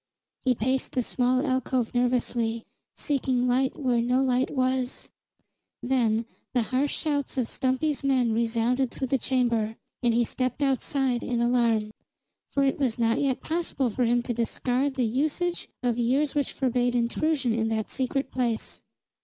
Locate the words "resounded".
8.33-8.89